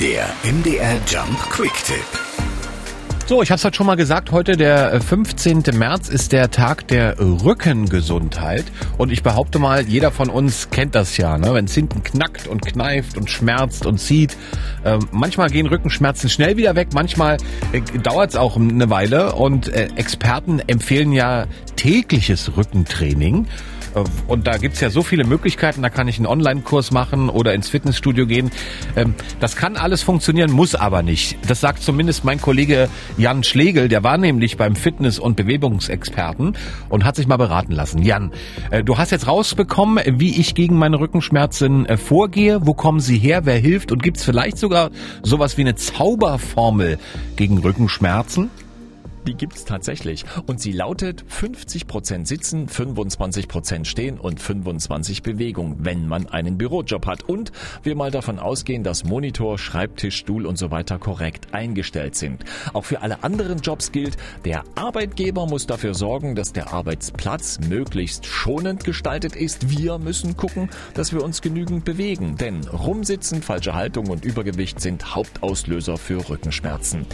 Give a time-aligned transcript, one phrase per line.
[0.00, 1.98] Der MDR Jump Quick Tipp.
[3.26, 5.62] So, ich habe es heute schon mal gesagt, heute der 15.
[5.62, 8.64] Äh, März ist der Tag der Rückengesundheit
[8.96, 11.52] und ich behaupte mal, jeder von uns kennt das ja, ne?
[11.52, 14.38] wenn es hinten knackt und kneift und schmerzt und zieht.
[14.84, 17.36] Äh, manchmal gehen Rückenschmerzen schnell wieder weg, manchmal
[17.72, 21.44] äh, dauert es auch eine Weile und äh, Experten empfehlen ja
[21.76, 23.46] tägliches Rückentraining.
[23.94, 25.82] Äh, und da gibt's ja so viele Möglichkeiten.
[25.82, 28.50] Da kann ich einen Online-Kurs machen oder ins Fitnessstudio gehen.
[28.96, 31.38] Ähm, das kann alles funktionieren, muss aber nicht.
[31.48, 33.88] Das sagt zumindest mein Kollege Jan Schlegel.
[33.88, 36.56] Der war nämlich beim Fitness- und Bewegungsexperten
[36.88, 38.02] und hat sich mal beraten lassen.
[38.02, 38.32] Jan,
[38.70, 42.66] äh, du hast jetzt rausbekommen, wie ich gegen meine Rückenschmerzen äh, vorgehe.
[42.66, 43.44] Wo kommen sie her?
[43.44, 43.92] Wer hilft?
[43.92, 44.90] Und gibt's vielleicht sogar
[45.22, 46.98] sowas wie eine Zauberformel
[47.36, 48.50] gegen Rückenschmerzen?
[49.26, 50.24] Die gibt's tatsächlich.
[50.46, 57.28] Und sie lautet 50% Sitzen, 25% Stehen und 25 Bewegung, wenn man einen Bürojob hat.
[57.28, 57.52] Und
[57.82, 62.44] wir mal davon ausgehen, dass Monitor, Schreibtisch, Stuhl und so weiter korrekt eingestellt sind.
[62.72, 68.24] Auch für alle anderen Jobs gilt, der Arbeitgeber muss dafür sorgen, dass der Arbeitsplatz möglichst
[68.24, 69.68] schonend gestaltet ist.
[69.70, 72.36] Wir müssen gucken, dass wir uns genügend bewegen.
[72.36, 77.04] Denn Rumsitzen, falsche Haltung und Übergewicht sind Hauptauslöser für Rückenschmerzen.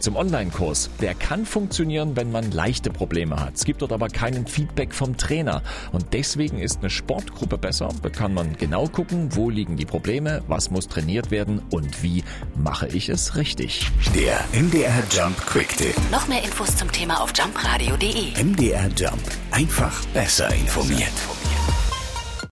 [0.00, 3.54] Zum Online-Kurs, der kann funktionieren, wenn man leichte Probleme hat.
[3.54, 5.62] Es gibt dort aber keinen Feedback vom Trainer.
[5.92, 7.90] Und deswegen ist eine Sportgruppe besser.
[8.02, 12.24] Da kann man genau gucken, wo liegen die Probleme, was muss trainiert werden und wie
[12.56, 13.90] mache ich es richtig.
[14.14, 15.94] Der MDR Jump Quick Tip.
[16.10, 18.42] Noch mehr Infos zum Thema auf jumpradio.de.
[18.42, 19.22] MDR Jump.
[19.50, 21.12] Einfach besser informiert.